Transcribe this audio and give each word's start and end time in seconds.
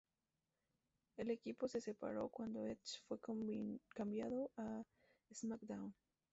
El 1.17 1.29
equipo 1.29 1.67
se 1.67 1.79
separó 1.79 2.27
cuando 2.29 2.65
Edge 2.65 2.99
fue 3.07 3.19
cambiado 3.93 4.49
a 4.57 4.81
Smackdown!. 5.31 5.93